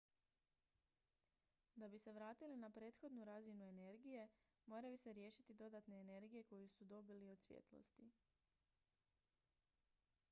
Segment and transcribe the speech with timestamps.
[1.81, 4.27] da bi se vratili na prethodnu razinu energije
[4.65, 8.11] moraju se riješiti dodatne energije koju su dobili od svjetlosti